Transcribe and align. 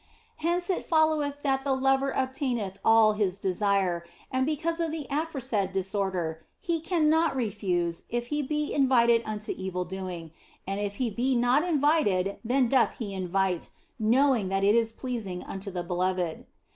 Hence 0.37 0.71
it 0.71 0.83
followeth 0.83 1.43
that 1.43 1.63
the 1.63 1.75
lover 1.75 2.09
obtaineth 2.09 2.79
all 2.83 3.13
his 3.13 3.37
desire, 3.37 4.03
and 4.31 4.47
because 4.47 4.79
of 4.79 4.89
the 4.89 5.05
aforesaid 5.11 5.71
disorder 5.73 6.43
he 6.59 6.81
cannot 6.81 7.35
refuse 7.35 8.01
if 8.09 8.25
he 8.33 8.41
be 8.41 8.73
invited 8.73 9.21
unto 9.27 9.53
evil 9.55 9.85
doing; 9.85 10.31
and 10.65 10.79
if 10.79 10.95
he 10.95 11.11
be 11.11 11.35
not 11.35 11.63
invited 11.63 12.39
then 12.43 12.67
doth 12.67 12.97
he 12.97 13.13
invite, 13.13 13.69
knowing 13.99 14.49
that 14.49 14.63
it 14.63 14.73
is 14.73 14.91
pleasing 14.91 15.43
unto 15.43 15.69
the 15.69 15.83
beloved. 15.83 16.47